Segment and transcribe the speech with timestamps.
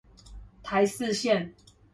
[0.63, 1.51] 台四線